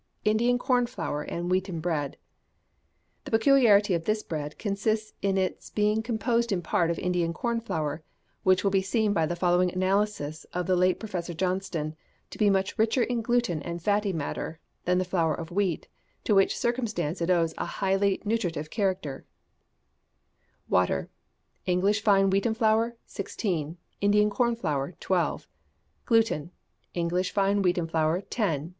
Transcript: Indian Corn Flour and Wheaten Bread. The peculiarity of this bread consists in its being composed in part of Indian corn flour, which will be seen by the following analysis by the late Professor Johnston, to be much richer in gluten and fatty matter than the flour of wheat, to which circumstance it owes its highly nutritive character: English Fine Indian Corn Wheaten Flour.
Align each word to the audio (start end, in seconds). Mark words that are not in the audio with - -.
Indian 0.25 0.57
Corn 0.57 0.87
Flour 0.87 1.21
and 1.21 1.51
Wheaten 1.51 1.79
Bread. 1.79 2.17
The 3.25 3.29
peculiarity 3.29 3.93
of 3.93 4.05
this 4.05 4.23
bread 4.23 4.57
consists 4.57 5.13
in 5.21 5.37
its 5.37 5.69
being 5.69 6.01
composed 6.01 6.51
in 6.51 6.63
part 6.63 6.89
of 6.89 6.97
Indian 6.97 7.33
corn 7.35 7.61
flour, 7.61 8.01
which 8.41 8.63
will 8.63 8.71
be 8.71 8.81
seen 8.81 9.13
by 9.13 9.27
the 9.27 9.35
following 9.35 9.71
analysis 9.71 10.43
by 10.51 10.63
the 10.63 10.75
late 10.75 10.99
Professor 10.99 11.35
Johnston, 11.35 11.95
to 12.31 12.39
be 12.39 12.49
much 12.49 12.79
richer 12.79 13.03
in 13.03 13.21
gluten 13.21 13.61
and 13.61 13.79
fatty 13.79 14.11
matter 14.11 14.59
than 14.85 14.97
the 14.97 15.05
flour 15.05 15.35
of 15.35 15.51
wheat, 15.51 15.87
to 16.23 16.33
which 16.33 16.57
circumstance 16.57 17.21
it 17.21 17.29
owes 17.29 17.51
its 17.51 17.59
highly 17.61 18.23
nutritive 18.25 18.71
character: 18.71 19.27
English 21.67 22.01
Fine 22.01 22.23
Indian 22.33 24.29
Corn 24.31 24.55
Wheaten 27.11 27.85
Flour. 27.85 28.23